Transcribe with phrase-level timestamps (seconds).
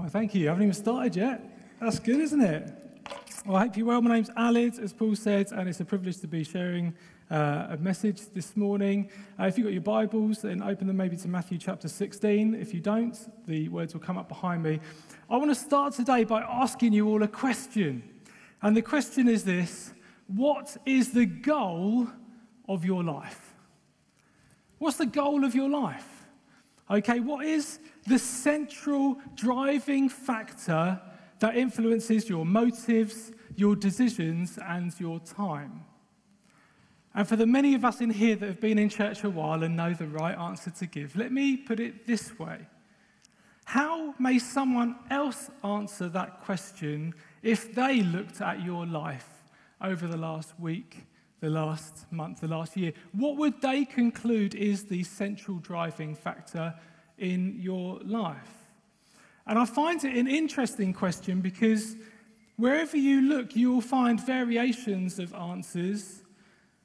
[0.00, 0.46] Well, thank you.
[0.46, 1.44] I haven't even started yet.
[1.78, 2.72] That's good, isn't it?
[3.44, 4.00] Well, I hope you're well.
[4.00, 6.94] My name's Alid, as Paul said, and it's a privilege to be sharing
[7.30, 9.10] uh, a message this morning.
[9.38, 12.54] Uh, if you've got your Bibles, then open them maybe to Matthew chapter 16.
[12.54, 13.14] If you don't,
[13.46, 14.80] the words will come up behind me.
[15.28, 18.02] I want to start today by asking you all a question.
[18.62, 19.92] And the question is this
[20.28, 22.08] What is the goal
[22.70, 23.52] of your life?
[24.78, 26.19] What's the goal of your life?
[26.90, 27.78] Okay, what is
[28.08, 31.00] the central driving factor
[31.38, 35.84] that influences your motives, your decisions, and your time?
[37.14, 39.62] And for the many of us in here that have been in church a while
[39.62, 42.58] and know the right answer to give, let me put it this way.
[43.64, 49.28] How may someone else answer that question if they looked at your life
[49.80, 51.04] over the last week,
[51.40, 56.74] the last month, the last year, what would they conclude is the central driving factor
[57.18, 58.60] in your life?
[59.46, 61.96] And I find it an interesting question because
[62.56, 66.22] wherever you look, you will find variations of answers.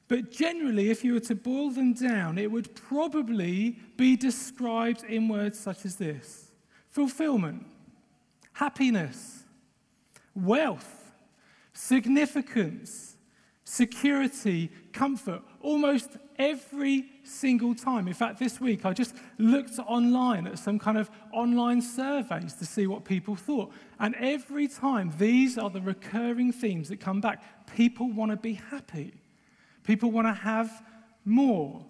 [0.08, 5.28] But generally, if you were to boil them down, it would probably be described in
[5.28, 6.52] words such as this
[6.90, 7.66] fulfillment,
[8.54, 9.44] happiness,
[10.34, 11.12] wealth,
[11.74, 13.15] significance,
[13.66, 18.08] security, comfort, almost every single time.
[18.08, 22.66] In fact, this week I just looked online at some kind of online surveys to
[22.66, 23.72] see what people thought.
[24.00, 27.42] And every time, these are the recurring themes that come back.
[27.76, 29.14] People want to be happy,
[29.84, 30.84] people want to have
[31.26, 31.84] more.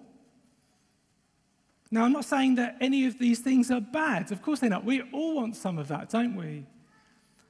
[1.91, 4.31] Now, I'm not saying that any of these things are bad.
[4.31, 4.83] Of course they're not.
[4.83, 6.65] We all want some of that, don't we?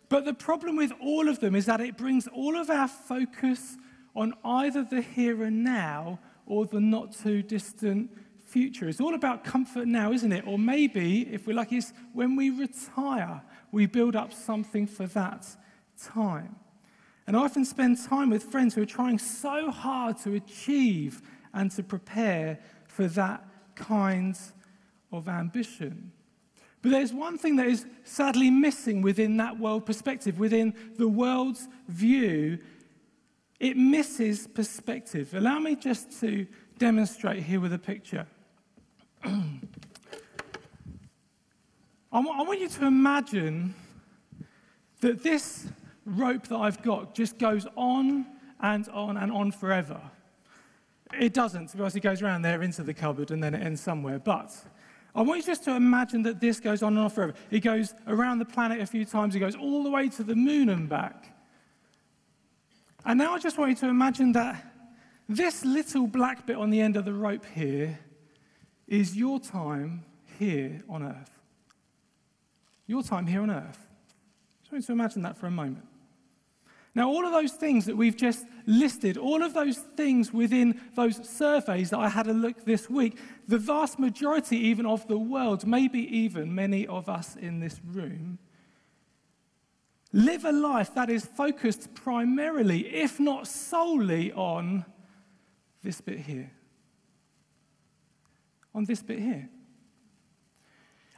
[0.09, 3.77] But the problem with all of them is that it brings all of our focus
[4.16, 8.09] on either the here and now or the not too distant
[8.45, 8.88] future.
[8.88, 10.47] It's all about comfort now, isn't it?
[10.47, 13.41] Or maybe, if we're lucky, it's when we retire,
[13.72, 15.45] we build up something for that
[16.02, 16.55] time.
[17.27, 21.22] And I often spend time with friends who are trying so hard to achieve
[21.53, 23.45] and to prepare for that
[23.75, 24.38] kind
[25.12, 26.12] of ambition.
[26.81, 31.68] But there's one thing that is sadly missing within that world perspective, within the world's
[31.88, 32.59] view
[33.59, 35.33] it misses perspective.
[35.33, 36.45] Allow me just to
[36.77, 38.27] demonstrate here with a picture.
[39.23, 39.41] I
[42.19, 43.75] want you to imagine
[45.01, 45.67] that this
[46.05, 48.25] rope that I've got just goes on
[48.61, 49.99] and on and on forever.
[51.19, 53.81] It doesn't, to be it goes around there into the cupboard and then it ends
[53.81, 54.19] somewhere.
[54.19, 54.55] But
[55.13, 57.33] I want you just to imagine that this goes on and on forever.
[57.51, 60.35] It goes around the planet a few times, it goes all the way to the
[60.35, 61.34] moon and back.
[63.05, 64.63] And now I just want you to imagine that
[65.29, 67.99] this little black bit on the end of the rope here
[68.88, 70.03] is your time
[70.39, 71.31] here on earth.
[72.88, 73.79] Your time here on earth.
[73.79, 75.85] I just want you to imagine that for a moment.
[76.95, 81.27] Now, all of those things that we've just listed, all of those things within those
[81.29, 83.17] surveys that I had a look this week,
[83.47, 88.39] the vast majority even of the world, maybe even many of us in this room,
[90.15, 94.85] Live a life that is focused primarily, if not solely, on
[95.83, 96.49] this bit here.
[98.73, 99.49] On this bit here.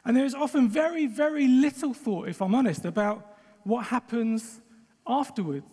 [0.04, 4.62] And there is often very, very little thought, if I'm honest, about what happens
[5.06, 5.72] afterwards.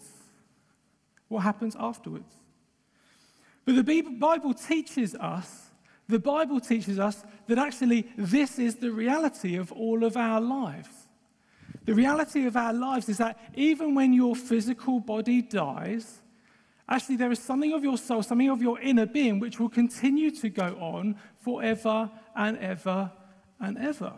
[1.29, 2.35] What happens afterwards.
[3.65, 5.71] But the Bible teaches us,
[6.09, 11.04] the Bible teaches us that actually this is the reality of all of our lives.
[11.85, 16.23] The reality of our lives is that even when your physical body dies,
[16.89, 20.31] actually there is something of your soul, something of your inner being, which will continue
[20.31, 23.11] to go on forever and ever
[23.61, 24.13] and ever.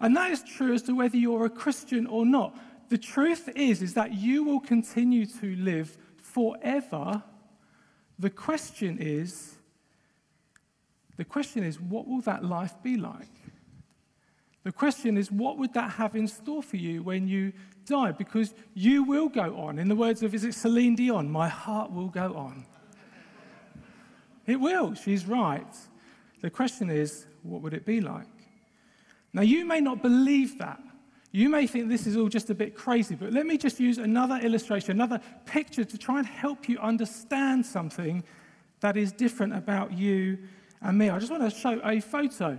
[0.00, 2.56] And that is true as to whether you're a Christian or not.
[2.88, 7.22] The truth is, is that you will continue to live forever.
[8.18, 9.56] The question is,
[11.16, 13.26] the question is, what will that life be like?
[14.68, 17.54] The question is, what would that have in store for you when you
[17.86, 18.12] die?
[18.12, 19.78] Because you will go on.
[19.78, 21.30] In the words of, is it Celine Dion?
[21.30, 22.66] My heart will go on.
[24.46, 25.74] It will, she's right.
[26.42, 28.26] The question is, what would it be like?
[29.32, 30.82] Now, you may not believe that.
[31.32, 33.96] You may think this is all just a bit crazy, but let me just use
[33.96, 38.22] another illustration, another picture to try and help you understand something
[38.80, 40.36] that is different about you
[40.82, 41.08] and me.
[41.08, 42.58] I just want to show a photo.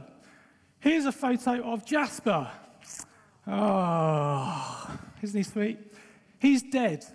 [0.79, 2.49] Here's a photo of Jasper.
[3.47, 5.79] Oh, isn't he sweet?
[6.39, 7.05] He's dead.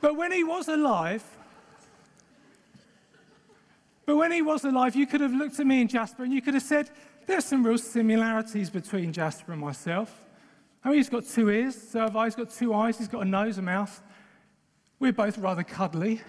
[0.00, 1.22] but when he was alive,
[4.04, 6.42] But when he was alive, you could have looked at me and Jasper and you
[6.42, 6.90] could have said,
[7.26, 10.26] there's some real similarities between Jasper and myself.
[10.84, 12.24] I mean, he's got two ears, so have I.
[12.24, 14.02] He's got two eyes, he's got a nose, a mouth.
[14.98, 16.20] We're both rather cuddly.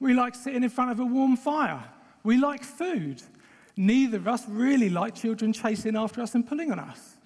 [0.00, 1.82] We like sitting in front of a warm fire.
[2.22, 3.22] We like food.
[3.76, 7.16] Neither of us really like children chasing after us and pulling on us.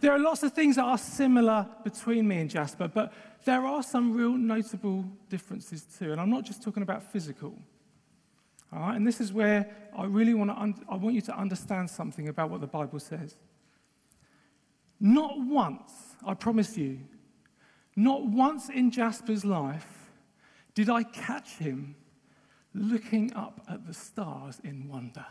[0.00, 3.12] There are lots of things that are similar between me and Jasper, but
[3.44, 6.12] there are some real notable differences too.
[6.12, 7.54] And I'm not just talking about physical.
[8.72, 8.96] All right?
[8.96, 12.28] And this is where I really want to un- I want you to understand something
[12.28, 13.36] about what the Bible says.
[15.00, 16.98] Not once, I promise you,
[17.94, 19.95] not once in Jasper's life
[20.76, 21.96] did I catch him
[22.74, 25.24] looking up at the stars in wonder.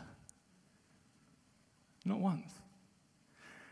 [2.04, 2.52] Not once.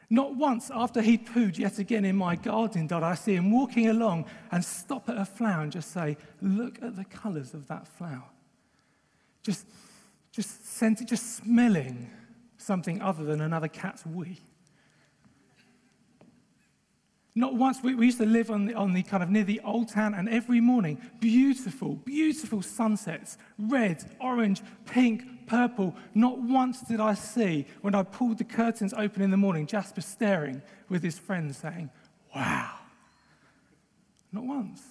[0.08, 3.88] Not once after he'd pooed yet again in my garden did I see him walking
[3.88, 7.88] along and stop at a flower and just say, Look at the colours of that
[7.88, 8.30] flower.
[9.42, 9.66] Just,
[10.30, 12.08] just, sent, just smelling
[12.56, 14.38] something other than another cat's wee.
[17.36, 19.60] Not once, we, we used to live on the, on the kind of near the
[19.64, 25.96] old town, and every morning, beautiful, beautiful sunsets red, orange, pink, purple.
[26.14, 30.00] Not once did I see, when I pulled the curtains open in the morning, Jasper
[30.00, 31.90] staring with his friends saying,
[32.34, 32.70] Wow.
[34.30, 34.82] Not once.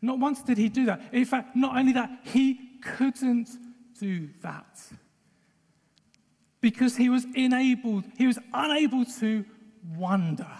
[0.00, 1.00] Not once did he do that.
[1.12, 3.48] In fact, not only that, he couldn't
[3.98, 4.80] do that
[6.60, 9.44] because he was enabled, he was unable to
[9.96, 10.50] wonder.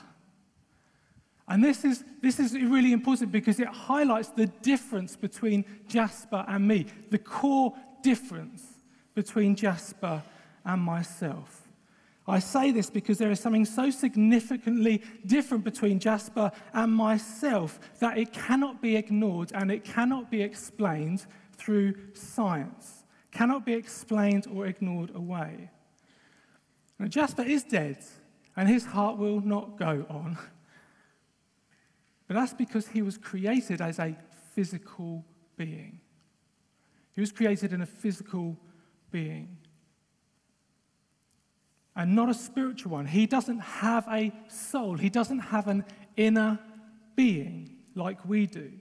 [1.49, 6.67] And this is, this is really important because it highlights the difference between Jasper and
[6.67, 8.63] me, the core difference
[9.15, 10.23] between Jasper
[10.65, 11.69] and myself.
[12.27, 18.17] I say this because there is something so significantly different between Jasper and myself that
[18.17, 21.27] it cannot be ignored and it cannot be explained
[21.57, 25.71] through science, cannot be explained or ignored away.
[26.99, 27.99] Now, Jasper is dead
[28.57, 30.39] and his heart will not go on.
[32.27, 34.17] But that's because he was created as a
[34.55, 35.25] physical
[35.57, 36.01] being.
[37.15, 38.57] He was created in a physical
[39.11, 39.59] being
[41.95, 43.07] and not a spiritual one.
[43.07, 45.85] He doesn't have a soul, he doesn't have an
[46.17, 46.59] inner
[47.17, 48.73] being like we do.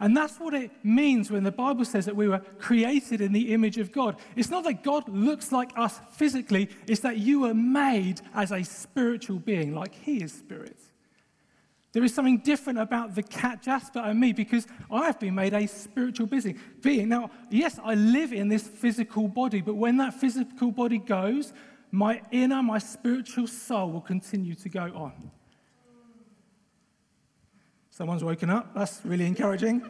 [0.00, 3.52] And that's what it means when the Bible says that we were created in the
[3.52, 4.16] image of God.
[4.36, 8.62] It's not that God looks like us physically, it's that you were made as a
[8.62, 10.78] spiritual being, like He is spirit.
[11.92, 15.54] There is something different about the cat Jasper and me because I have been made
[15.54, 16.28] a spiritual
[16.80, 17.08] being.
[17.08, 21.52] Now, yes, I live in this physical body, but when that physical body goes,
[21.90, 25.30] my inner, my spiritual soul will continue to go on.
[27.98, 28.72] Someone's woken up.
[28.76, 29.82] That's really encouraging.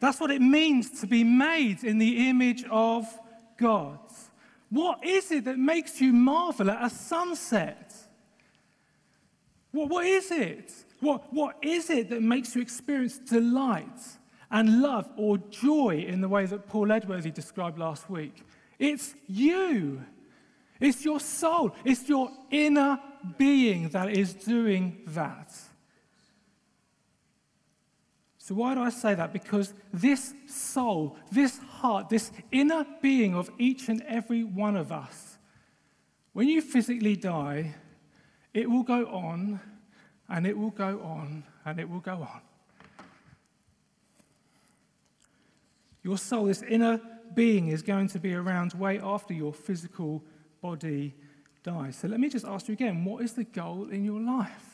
[0.00, 3.06] That's what it means to be made in the image of
[3.56, 4.00] God.
[4.70, 7.94] What is it that makes you marvel at a sunset?
[9.70, 10.72] What, what is it?
[10.98, 14.00] What, what is it that makes you experience delight
[14.50, 18.44] and love or joy in the way that Paul Edworthy described last week?
[18.80, 20.02] It's you.
[20.80, 21.74] It's your soul.
[21.84, 23.00] It's your inner
[23.38, 25.54] being that is doing that.
[28.38, 29.32] So, why do I say that?
[29.32, 35.38] Because this soul, this heart, this inner being of each and every one of us,
[36.32, 37.74] when you physically die,
[38.54, 39.58] it will go on
[40.28, 42.40] and it will go on and it will go on.
[46.02, 47.00] Your soul, this inner
[47.34, 50.22] being, is going to be around way after your physical
[50.66, 51.14] body
[51.62, 51.90] die.
[51.90, 54.66] So let me just ask you again what is the goal in your life?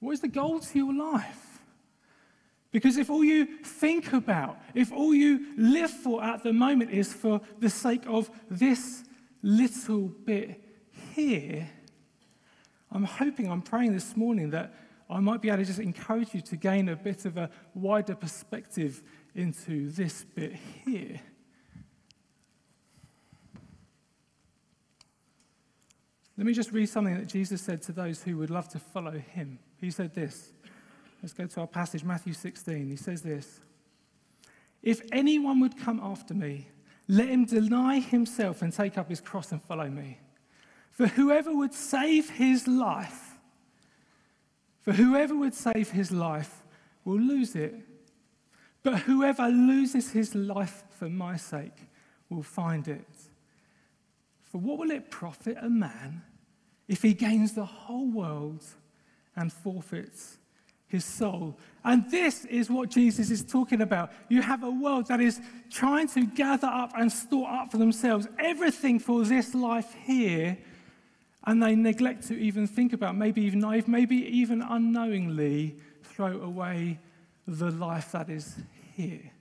[0.00, 1.60] What is the goal to your life?
[2.72, 7.12] Because if all you think about, if all you live for at the moment is
[7.12, 9.04] for the sake of this
[9.42, 10.60] little bit
[11.14, 11.68] here,
[12.92, 14.74] I'm hoping, I'm praying this morning that
[15.08, 18.14] I might be able to just encourage you to gain a bit of a wider
[18.14, 19.02] perspective
[19.34, 20.54] into this bit
[20.84, 21.20] here.
[26.36, 29.12] Let me just read something that Jesus said to those who would love to follow
[29.12, 29.58] him.
[29.80, 30.52] He said this.
[31.22, 32.88] Let's go to our passage, Matthew 16.
[32.88, 33.60] He says this
[34.82, 36.68] If anyone would come after me,
[37.08, 40.18] let him deny himself and take up his cross and follow me.
[40.90, 43.38] For whoever would save his life,
[44.80, 46.62] for whoever would save his life
[47.04, 47.74] will lose it.
[48.82, 51.76] But whoever loses his life for my sake
[52.28, 53.08] will find it.
[54.56, 56.22] For what will it profit a man
[56.88, 58.64] if he gains the whole world
[59.36, 60.38] and forfeits
[60.86, 61.58] his soul.
[61.84, 64.12] And this is what Jesus is talking about.
[64.30, 68.28] You have a world that is trying to gather up and store up for themselves
[68.38, 70.56] everything for this life here,
[71.44, 76.98] and they neglect to even think about, maybe even naive, maybe even unknowingly throw away
[77.46, 78.56] the life that is
[78.94, 79.32] here.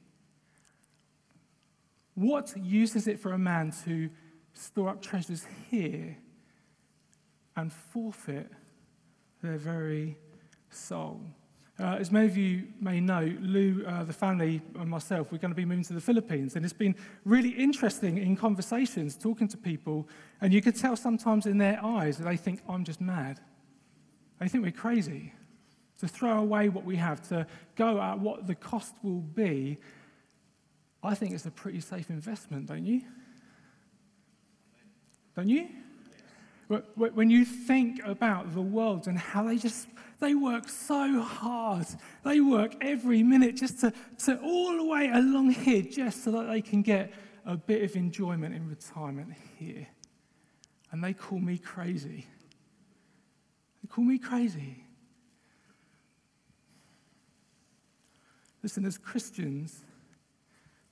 [2.15, 4.09] What use is it for a man to
[4.55, 6.17] store up treasures here
[7.55, 8.51] and forfeit
[9.41, 10.17] their very
[10.69, 11.21] soul?
[11.77, 15.51] Uh, as many of you may know, Lou, uh, the family, and myself, we're going
[15.51, 16.55] to be moving to the Philippines.
[16.55, 16.95] And it's been
[17.25, 20.07] really interesting in conversations, talking to people.
[20.39, 23.41] And you could tell sometimes in their eyes that they think, I'm just mad.
[24.39, 25.33] They think we're crazy.
[25.99, 27.45] To throw away what we have, to
[27.75, 29.77] go at what the cost will be,
[31.03, 33.01] I think it's a pretty safe investment, don't you?
[35.35, 35.67] Don't you?
[36.95, 39.87] When you think about the world and how they just
[40.19, 41.87] they work so hard.
[42.23, 43.93] They work every minute just to,
[44.25, 47.13] to all the way along here just so that they can get
[47.45, 49.87] a bit of enjoyment in retirement here.
[50.91, 52.25] And they call me crazy.
[53.83, 54.83] They call me crazy.
[58.63, 59.83] Listen, as Christians,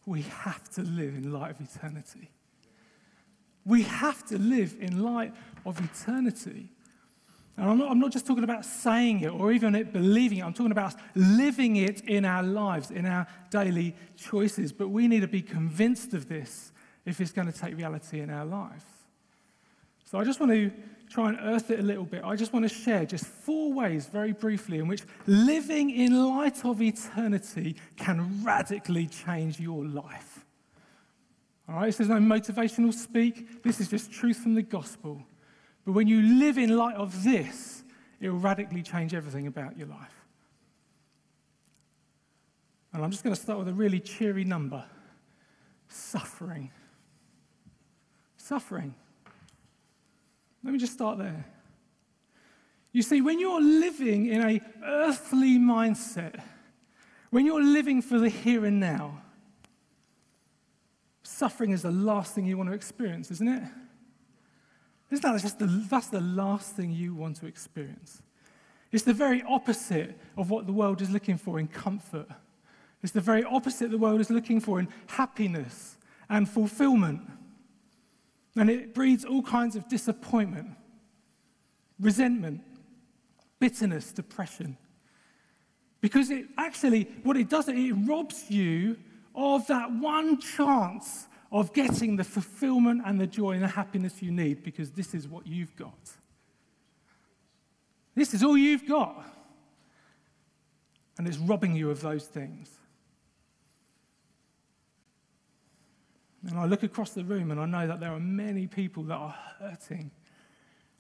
[0.05, 2.29] we have to live in light of eternity.
[3.65, 5.33] We have to live in light
[5.65, 6.69] of eternity.
[7.55, 10.43] And I'm not, I'm not just talking about saying it or even it believing it.
[10.43, 14.71] I'm talking about living it in our lives, in our daily choices.
[14.71, 16.71] But we need to be convinced of this
[17.05, 18.85] if it's going to take reality in our lives.
[20.05, 20.71] So I just want to
[21.09, 22.23] try and earth it a little bit.
[22.23, 26.65] I just want to share just four ways, very briefly, in which living in light
[26.65, 30.32] of eternity can radically change your life.
[31.67, 33.63] All right, this is no motivational speak.
[33.63, 35.25] This is just truth from the gospel.
[35.85, 37.83] But when you live in light of this,
[38.19, 40.25] it will radically change everything about your life.
[42.93, 44.83] And I'm just going to start with a really cheery number
[45.87, 46.71] suffering.
[48.37, 48.93] Suffering.
[50.63, 51.45] Let me just start there.
[52.91, 56.39] You see, when you're living in a earthly mindset,
[57.31, 59.22] when you're living for the here and now,
[61.33, 63.63] suffering is the last thing you want to experience, isn't it?
[65.11, 68.21] Isn't that just the, that's the last thing you want to experience?
[68.91, 72.27] It's the very opposite of what the world is looking for in comfort.
[73.01, 75.97] It's the very opposite the world is looking for in happiness
[76.29, 77.21] and fulfillment.
[78.55, 80.69] And it breeds all kinds of disappointment,
[81.99, 82.61] resentment,
[83.59, 84.77] bitterness, depression.
[86.01, 88.97] Because it actually, what it does, it robs you
[89.35, 94.31] of that one chance of getting the fulfillment and the joy and the happiness you
[94.31, 96.11] need because this is what you've got.
[98.15, 99.23] This is all you've got.
[101.17, 102.69] And it's robbing you of those things.
[106.47, 109.15] And I look across the room and I know that there are many people that
[109.15, 110.11] are hurting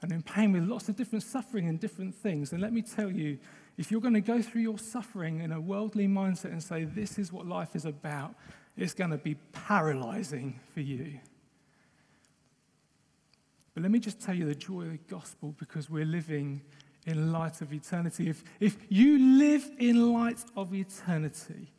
[0.01, 2.51] and in pain with lots of different suffering and different things.
[2.51, 3.39] And let me tell you,
[3.77, 7.17] if you're going to go through your suffering in a worldly mindset and say, this
[7.17, 8.35] is what life is about,
[8.77, 11.19] it's going to be paralyzing for you.
[13.73, 16.61] But let me just tell you the joy of the gospel because we're living
[17.05, 18.29] in light of eternity.
[18.29, 21.71] If, if you live in light of eternity,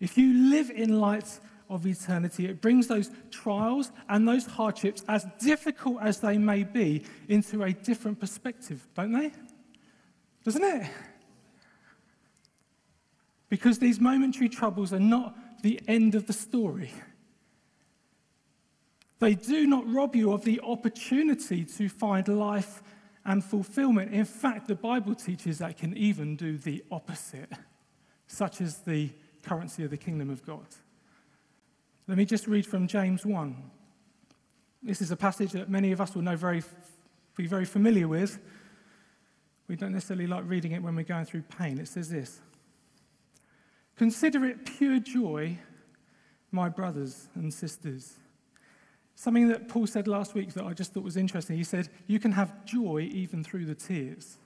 [0.00, 5.26] if you live in light of eternity, it brings those trials and those hardships, as
[5.40, 9.32] difficult as they may be, into a different perspective, don't they?
[10.44, 10.90] Doesn't it?
[13.48, 16.90] Because these momentary troubles are not the end of the story.
[19.18, 22.82] They do not rob you of the opportunity to find life
[23.24, 24.12] and fulfillment.
[24.12, 27.52] In fact, the Bible teaches that can even do the opposite,
[28.26, 29.10] such as the
[29.42, 30.66] currency of the kingdom of God.
[32.08, 33.56] Let me just read from James 1.
[34.82, 36.64] This is a passage that many of us will know very,
[37.36, 38.40] be very familiar with.
[39.68, 41.78] We don't necessarily like reading it when we're going through pain.
[41.78, 42.40] It says this
[43.96, 45.58] Consider it pure joy,
[46.50, 48.14] my brothers and sisters.
[49.14, 51.56] Something that Paul said last week that I just thought was interesting.
[51.56, 54.38] He said, You can have joy even through the tears.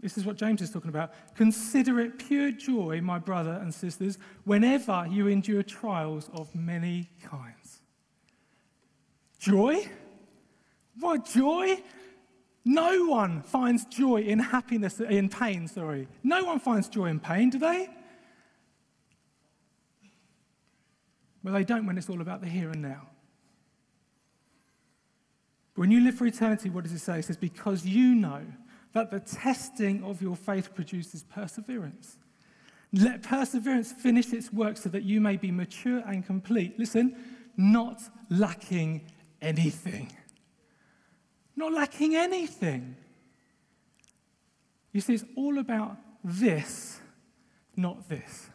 [0.00, 1.12] This is what James is talking about.
[1.34, 7.80] Consider it pure joy, my brother and sisters, whenever you endure trials of many kinds.
[9.38, 9.88] Joy?
[11.00, 11.82] What joy?
[12.68, 16.08] No one finds joy in happiness, in pain, sorry.
[16.24, 17.88] No one finds joy in pain, do they?
[21.44, 23.02] Well, they don't when it's all about the here and now.
[25.74, 27.20] But when you live for eternity, what does it say?
[27.20, 28.42] It says, because you know
[28.94, 32.18] that the testing of your faith produces perseverance.
[32.92, 36.80] Let perseverance finish its work so that you may be mature and complete.
[36.80, 37.14] Listen,
[37.56, 39.08] not lacking
[39.40, 40.10] anything.
[41.56, 42.96] Not lacking anything.
[44.92, 47.00] You see, it's all about this,
[47.76, 48.50] not this.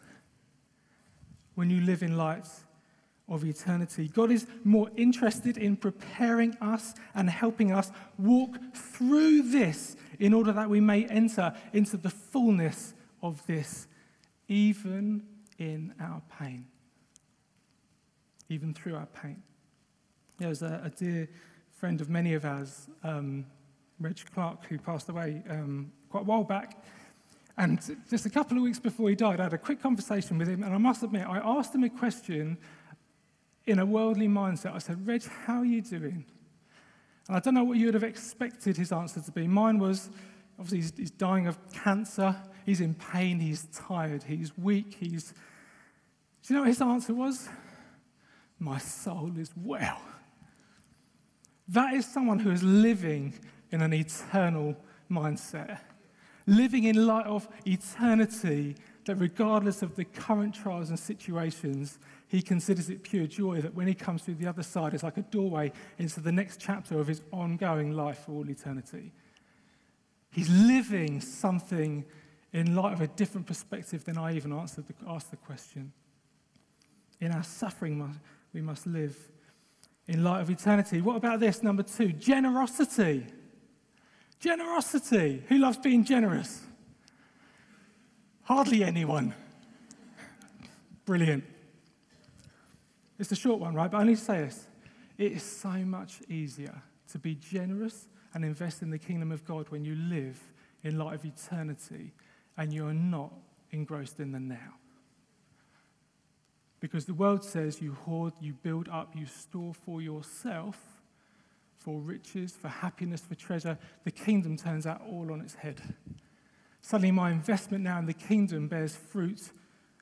[1.54, 2.46] When you live in light
[3.28, 9.96] of eternity, God is more interested in preparing us and helping us walk through this
[10.18, 13.86] in order that we may enter into the fullness of this,
[14.48, 15.22] even
[15.58, 16.66] in our pain.
[18.48, 19.42] Even through our pain.
[20.38, 21.28] There's a, a dear
[21.82, 23.44] friend of many of ours, um,
[23.98, 26.80] Reg Clark, who passed away um, quite a while back.
[27.58, 30.46] And just a couple of weeks before he died, I had a quick conversation with
[30.46, 32.56] him, and I must admit, I asked him a question
[33.66, 34.76] in a worldly mindset.
[34.76, 36.24] I said, Reg, how are you doing?
[37.26, 39.48] And I don't know what you would have expected his answer to be.
[39.48, 40.08] Mine was
[40.60, 45.32] obviously, he's, he's dying of cancer, he's in pain, he's tired, he's weak, he's.
[45.32, 45.34] Do
[46.46, 47.48] you know what his answer was?
[48.60, 50.00] My soul is well.
[51.68, 53.34] That is someone who is living
[53.70, 54.76] in an eternal
[55.10, 55.78] mindset,
[56.46, 62.88] living in light of eternity, that regardless of the current trials and situations, he considers
[62.88, 65.72] it pure joy that when he comes through the other side, it's like a doorway
[65.98, 69.12] into the next chapter of his ongoing life for all eternity.
[70.30, 72.04] He's living something
[72.52, 75.92] in light of a different perspective than I even answered the, asked the question.
[77.20, 78.18] In our suffering,
[78.52, 79.16] we must live
[80.12, 81.00] in light of eternity.
[81.00, 81.62] What about this?
[81.62, 83.26] Number two, generosity.
[84.38, 85.42] Generosity.
[85.48, 86.60] Who loves being generous?
[88.42, 89.32] Hardly anyone.
[91.06, 91.44] Brilliant.
[93.18, 93.90] It's a short one, right?
[93.90, 94.66] But I need to say this.
[95.16, 99.70] It is so much easier to be generous and invest in the kingdom of God
[99.70, 100.38] when you live
[100.82, 102.12] in light of eternity
[102.58, 103.32] and you are not
[103.70, 104.74] engrossed in the now.
[106.82, 110.76] Because the world says you hoard, you build up, you store for yourself,
[111.78, 113.78] for riches, for happiness, for treasure.
[114.02, 115.80] The kingdom turns out all on its head.
[116.80, 119.52] Suddenly, my investment now in the kingdom bears fruit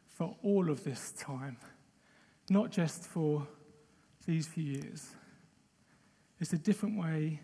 [0.08, 1.58] for all of this time,
[2.48, 3.46] not just for
[4.26, 5.10] these few years.
[6.40, 7.42] It's a different way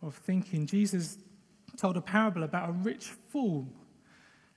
[0.00, 0.68] of thinking.
[0.68, 1.18] Jesus
[1.76, 3.66] told a parable about a rich fool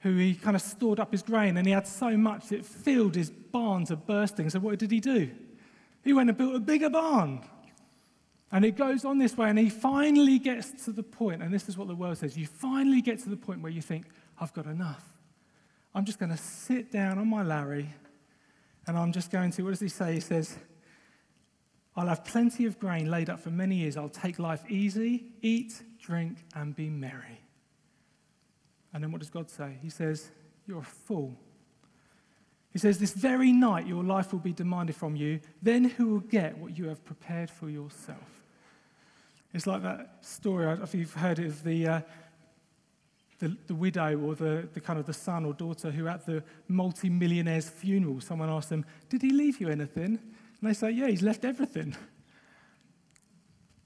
[0.07, 3.15] who he kind of stored up his grain and he had so much it filled
[3.15, 4.49] his barn to bursting.
[4.49, 5.29] So what did he do?
[6.03, 7.41] He went and built a bigger barn.
[8.51, 11.67] And it goes on this way, and he finally gets to the point, and this
[11.67, 14.05] is what the world says you finally get to the point where you think,
[14.39, 15.03] I've got enough.
[15.93, 17.89] I'm just going to sit down on my Larry,
[18.85, 20.13] and I'm just going to, what does he say?
[20.13, 20.57] He says,
[21.97, 23.97] I'll have plenty of grain laid up for many years.
[23.97, 27.41] I'll take life easy, eat, drink, and be merry.
[28.93, 29.77] And then what does God say?
[29.81, 30.29] He says,
[30.67, 31.37] You're a fool.
[32.71, 35.39] He says, This very night your life will be demanded from you.
[35.61, 38.43] Then who will get what you have prepared for yourself?
[39.53, 42.01] It's like that story, if you've heard of the, uh,
[43.39, 46.43] the, the, widow or the, the kind of the son or daughter who at the
[46.67, 50.19] multi-millionaire's funeral, someone asked them, Did he leave you anything?
[50.59, 51.95] And they say, Yeah, he's left everything.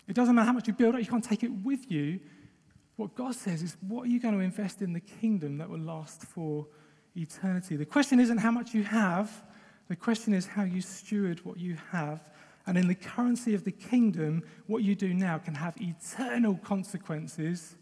[0.07, 2.19] It doesn't matter how much you build up, you can't take it with you.
[3.01, 5.79] What God says is, what are you going to invest in the kingdom that will
[5.79, 6.67] last for
[7.15, 7.75] eternity?
[7.75, 9.43] The question isn't how much you have,
[9.87, 12.29] the question is how you steward what you have.
[12.67, 17.75] And in the currency of the kingdom, what you do now can have eternal consequences,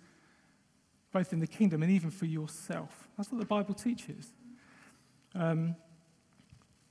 [1.11, 3.09] both in the kingdom and even for yourself.
[3.17, 4.31] That's what the Bible teaches.
[5.35, 5.75] Um,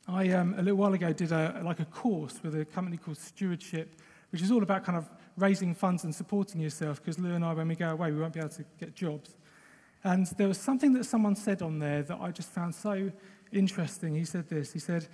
[0.07, 3.17] I, um, a little while ago, did a, like a course with a company called
[3.17, 7.45] Stewardship, which is all about kind of raising funds and supporting yourself because Lou and
[7.45, 9.37] I, when we go away, we won't be able to get jobs.
[10.05, 13.11] And there was something that someone said on there that I just found so
[13.53, 14.15] interesting.
[14.15, 15.09] He said this He said,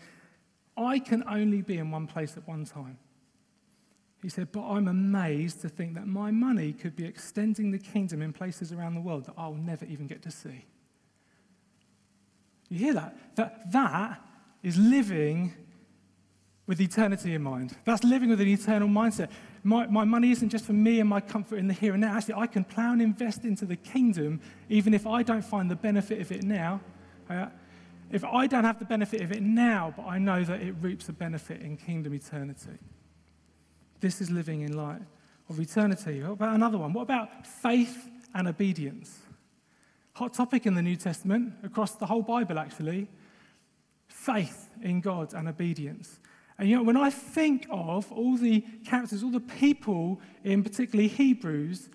[0.77, 2.99] I can only be in one place at one time.
[4.23, 8.23] He said, but I'm amazed to think that my money could be extending the kingdom
[8.23, 10.65] in places around the world that I'll never even get to see.
[12.71, 13.37] You hear that?
[13.37, 14.23] That, that
[14.63, 15.53] is living
[16.67, 17.77] with eternity in mind.
[17.85, 19.31] That's living with an eternal mindset
[19.65, 22.17] my, my money isn't just for me and my comfort in the here and now.
[22.17, 25.77] Actually, I can plow and invest into the kingdom even if I don't find the
[25.77, 26.81] benefit of it now.
[27.29, 27.47] Uh,
[28.13, 31.09] if I don't have the benefit of it now, but I know that it reaps
[31.09, 32.79] a benefit in kingdom eternity.
[34.01, 35.01] This is living in light
[35.49, 36.23] of eternity.
[36.23, 36.93] What about another one?
[36.93, 39.19] What about faith and obedience?
[40.13, 43.09] Hot topic in the New Testament, across the whole Bible, actually.
[44.09, 46.21] Faith in God and obedience.
[46.59, 51.09] And you know, when I think of all the characters, all the people in particularly
[51.09, 51.89] Hebrews,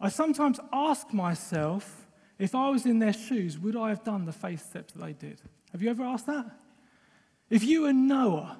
[0.00, 2.06] I sometimes ask myself,
[2.38, 5.12] if I was in their shoes, would I have done the faith steps that they
[5.12, 5.40] did?
[5.72, 6.46] Have you ever asked that?
[7.48, 8.56] If you were Noah,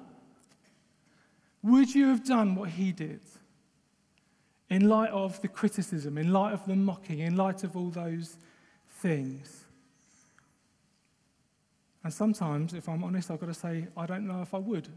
[1.61, 3.21] would you have done what he did?
[4.69, 8.37] In light of the criticism, in light of the mocking, in light of all those
[8.89, 9.65] things.
[12.03, 14.87] And sometimes, if I'm honest, I've got to say, I don't know if I would.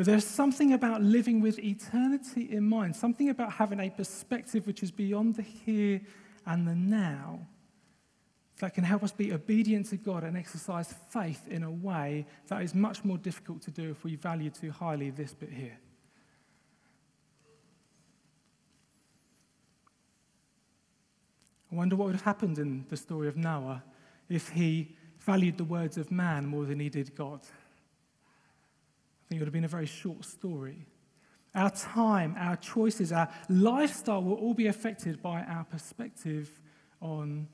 [0.00, 4.82] But there's something about living with eternity in mind, something about having a perspective which
[4.82, 6.00] is beyond the here
[6.46, 7.46] and the now
[8.60, 12.62] that can help us be obedient to God and exercise faith in a way that
[12.62, 15.78] is much more difficult to do if we value too highly this bit here.
[21.70, 23.82] I wonder what would have happened in the story of Noah
[24.30, 27.42] if he valued the words of man more than he did God.
[29.30, 30.86] It would have been a very short story.
[31.54, 36.60] Our time, our choices, our lifestyle will all be affected by our perspective
[37.00, 37.48] on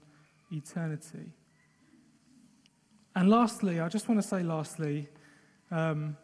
[0.50, 1.32] eternity.
[3.14, 5.08] And lastly, I just want to say, lastly,
[5.70, 6.16] um,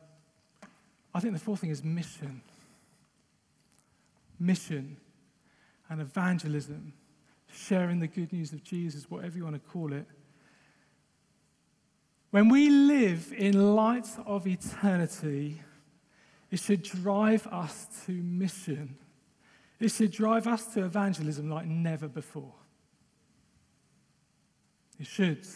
[1.14, 2.42] I think the fourth thing is mission.
[4.38, 4.96] Mission
[5.88, 6.92] and evangelism,
[7.52, 10.06] sharing the good news of Jesus, whatever you want to call it.
[12.32, 15.60] When we live in light of eternity,
[16.50, 18.96] it should drive us to mission.
[19.78, 22.54] It should drive us to evangelism like never before.
[24.98, 25.46] It should.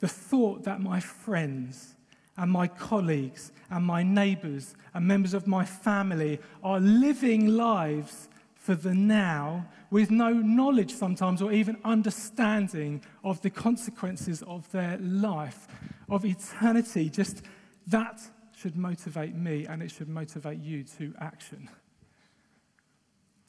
[0.00, 1.96] The thought that my friends
[2.38, 8.30] and my colleagues and my neighbors and members of my family are living lives
[8.64, 14.96] for the now with no knowledge sometimes or even understanding of the consequences of their
[15.02, 15.68] life,
[16.08, 17.42] of eternity, just
[17.86, 18.22] that
[18.56, 21.68] should motivate me and it should motivate you to action.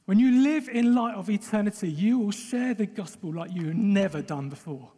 [0.04, 4.20] When you live in light of eternity, you will share the gospel like you've never
[4.20, 4.90] done before.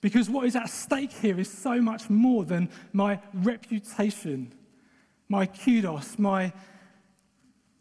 [0.00, 4.54] Because what is at stake here is so much more than my reputation,
[5.28, 6.50] my kudos, my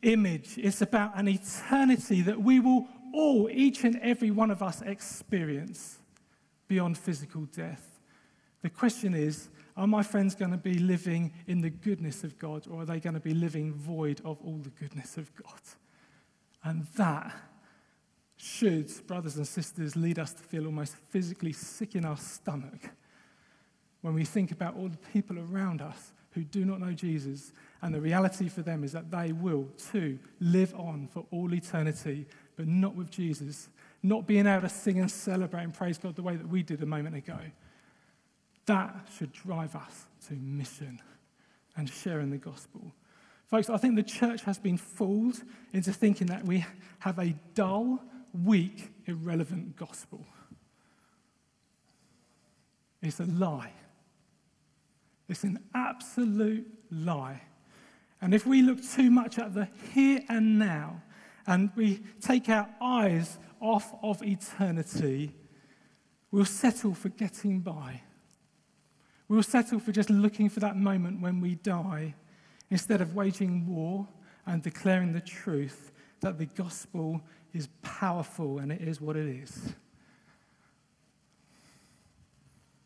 [0.01, 0.57] image.
[0.57, 5.99] It's about an eternity that we will all, each and every one of us, experience
[6.67, 7.99] beyond physical death.
[8.61, 12.67] The question is are my friends going to be living in the goodness of God,
[12.69, 15.61] or are they going to be living void of all the goodness of God?
[16.63, 17.33] And that
[18.37, 22.89] should, brothers and sisters, lead us to feel almost physically sick in our stomach
[24.01, 27.93] when we think about all the people around us who do not know Jesus and
[27.93, 32.67] the reality for them is that they will too live on for all eternity, but
[32.67, 33.69] not with Jesus,
[34.03, 36.83] not being able to sing and celebrate and praise God the way that we did
[36.83, 37.39] a moment ago.
[38.67, 41.01] That should drive us to mission
[41.75, 42.93] and sharing the gospel.
[43.47, 45.41] Folks, I think the church has been fooled
[45.73, 46.65] into thinking that we
[46.99, 47.99] have a dull,
[48.45, 50.25] weak, irrelevant gospel.
[53.01, 53.73] It's a lie.
[55.27, 57.41] It's an absolute lie.
[58.21, 61.01] And if we look too much at the here and now,
[61.47, 65.35] and we take our eyes off of eternity,
[66.29, 68.01] we'll settle for getting by.
[69.27, 72.15] We'll settle for just looking for that moment when we die
[72.69, 74.07] instead of waging war
[74.45, 77.21] and declaring the truth that the gospel
[77.53, 79.73] is powerful and it is what it is.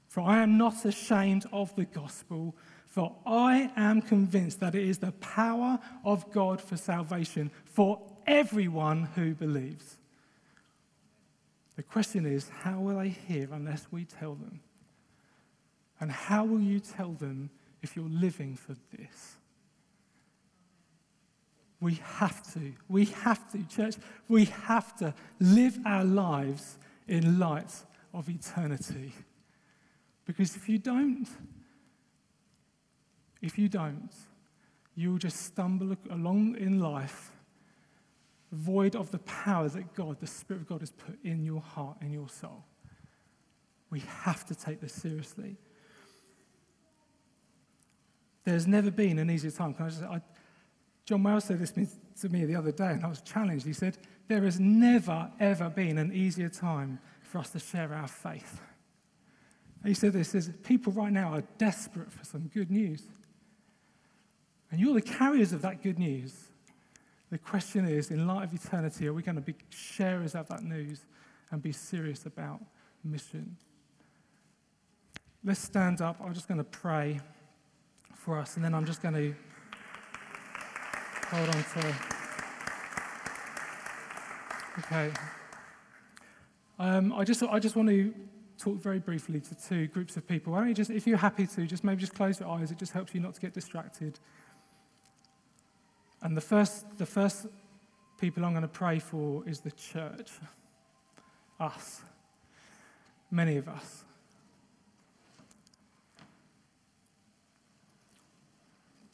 [0.07, 2.55] For I am not ashamed of the gospel,
[2.95, 9.09] for I am convinced that it is the power of God for salvation for everyone
[9.15, 9.97] who believes.
[11.75, 14.61] The question is, how will they hear unless we tell them?
[15.99, 17.49] And how will you tell them
[17.81, 19.35] if you're living for this?
[21.81, 23.95] We have to, we have to, church,
[24.29, 26.77] we have to live our lives
[27.09, 27.73] in light
[28.13, 29.11] of eternity.
[30.25, 31.27] Because if you don't,
[33.45, 34.09] if you don't,
[34.95, 37.31] you'll just stumble along in life,
[38.51, 41.97] void of the power that God, the Spirit of God, has put in your heart
[42.01, 42.63] and your soul.
[43.91, 45.57] We have to take this seriously.
[48.45, 49.73] There's never been an easier time.
[49.73, 50.21] Can I just, I,
[51.05, 51.71] John Wells said this
[52.21, 53.65] to me the other day, and I was challenged.
[53.65, 58.07] He said, There has never, ever been an easier time for us to share our
[58.07, 58.59] faith.
[59.85, 63.03] he said this, says, people right now are desperate for some good news.
[64.75, 66.33] And you're the carriers of that good news.
[67.31, 70.63] The question is, in light of eternity, are we going to be sharers of that
[70.63, 71.05] news
[71.49, 72.59] and be serious about
[73.01, 73.55] mission?
[75.45, 76.17] Let's stand up.
[76.21, 77.21] I'm just going to pray
[78.15, 79.33] for us, and then I'm just going to.
[81.29, 81.95] hold on to.
[84.79, 85.13] Okay.
[86.79, 88.13] Um, I just I just want to
[88.57, 90.51] talk very briefly to two groups of people.
[90.51, 92.71] Why don't you just, if you're happy to, just maybe just close your eyes.
[92.71, 94.19] It just helps you not to get distracted.
[96.21, 97.47] And the first, the first
[98.19, 100.31] people I'm going to pray for is the church,
[101.59, 102.01] us,
[103.29, 104.03] many of us.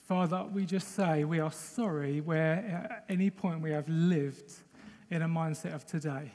[0.07, 2.55] Father, we just say we are sorry where
[2.89, 4.51] at any point we have lived
[5.09, 6.33] in a mindset of today.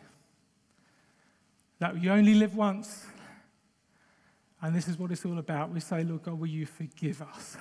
[1.79, 3.05] That we only live once.
[4.63, 5.71] And this is what it's all about.
[5.71, 7.59] We say, Lord God, will you forgive us?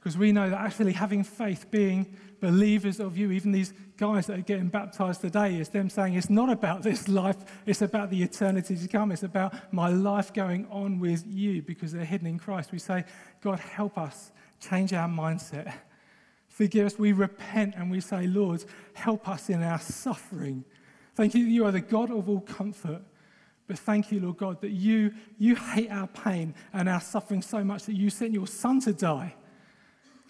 [0.00, 4.38] Because we know that actually having faith, being believers of you, even these guys that
[4.38, 7.36] are getting baptized today, is them saying it's not about this life,
[7.66, 9.12] it's about the eternity to come.
[9.12, 12.72] It's about my life going on with you because they're hidden in Christ.
[12.72, 13.04] We say,
[13.42, 15.70] God, help us change our mindset.
[16.48, 16.98] Forgive us.
[16.98, 20.64] We repent and we say, Lord, help us in our suffering.
[21.14, 23.02] Thank you that you are the God of all comfort.
[23.66, 27.62] But thank you, Lord God, that you, you hate our pain and our suffering so
[27.62, 29.34] much that you sent your Son to die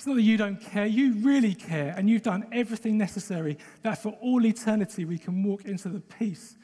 [0.01, 4.03] it's not that you don't care, you really care, and you've done everything necessary that
[4.03, 6.57] for all eternity we can walk into the peace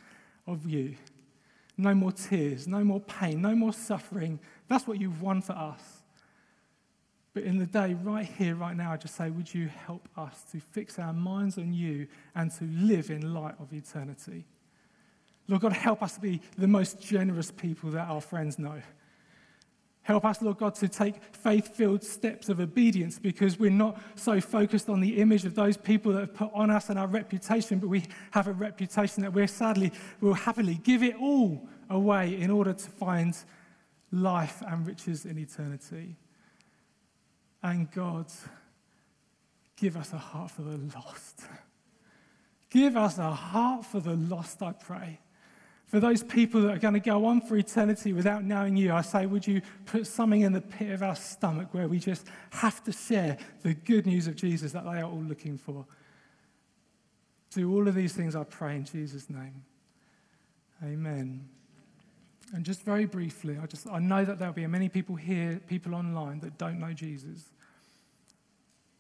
[0.47, 0.97] of you.
[1.77, 4.41] No more tears, no more pain, no more suffering.
[4.69, 5.83] That's what you've won for us.
[7.35, 10.43] But in the day, right here, right now, I just say, would you help us
[10.53, 14.47] to fix our minds on you and to live in light of eternity?
[15.47, 18.81] Lord God, help us to be the most generous people that our friends know.
[20.07, 24.41] Help us, Lord God, to take faith filled steps of obedience because we're not so
[24.41, 27.81] focused on the image of those people that have put on us and our reputation,
[27.81, 29.91] but we have a reputation that we're sadly,
[30.21, 33.37] will happily give it all away in order to find
[34.13, 36.15] life and riches in eternity.
[37.65, 38.27] And God,
[39.75, 41.41] give us a heart for the lost.
[42.71, 45.19] Give us a heart for the lost, I pray.
[45.87, 49.03] For those people that are going to go on for eternity without knowing you, I
[49.03, 52.83] say, would you put something in the pit of our stomach where we just have
[52.85, 55.87] to share the good news of Jesus that they are all looking for?
[57.51, 59.63] Do all of these things, I pray, in Jesus' name.
[60.83, 61.49] Amen.
[62.53, 65.95] And just very briefly, I, just, I know that there'll be many people here, people
[65.95, 67.45] online that don't know Jesus.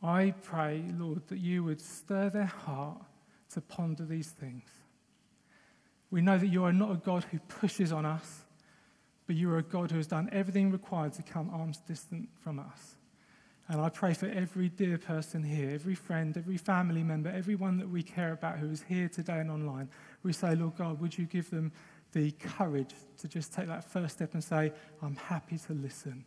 [0.02, 3.02] I pray, Lord, that you would stir their heart
[3.54, 4.62] to ponder these things.
[6.16, 8.44] We know that you are not a God who pushes on us,
[9.26, 12.58] but you are a God who has done everything required to come arm's distant from
[12.58, 12.96] us.
[13.68, 17.90] And I pray for every dear person here, every friend, every family member, everyone that
[17.90, 19.90] we care about who is here today and online.
[20.22, 21.70] We say, Lord God, would you give them
[22.12, 26.24] the courage to just take that first step and say, I'm happy to listen.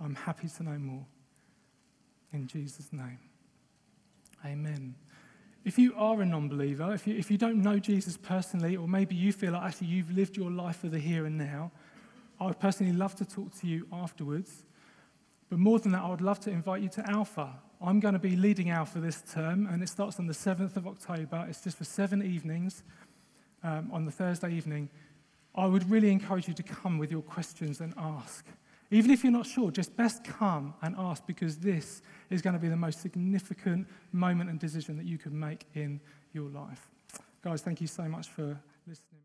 [0.00, 1.06] I'm happy to know more.
[2.32, 3.20] In Jesus' name.
[4.44, 4.96] Amen.
[5.64, 8.88] If you are a non believer, if you, if you don't know Jesus personally, or
[8.88, 11.70] maybe you feel like actually you've lived your life for the here and now,
[12.40, 14.64] I would personally love to talk to you afterwards.
[15.50, 17.54] But more than that, I would love to invite you to Alpha.
[17.80, 20.86] I'm going to be leading Alpha this term, and it starts on the 7th of
[20.86, 21.46] October.
[21.48, 22.82] It's just for seven evenings
[23.62, 24.88] um, on the Thursday evening.
[25.54, 28.46] I would really encourage you to come with your questions and ask.
[28.90, 32.60] Even if you're not sure, just best come and ask because this is going to
[32.60, 36.00] be the most significant moment and decision that you can make in
[36.32, 36.88] your life.
[37.42, 39.18] Guys, thank you so much for listening.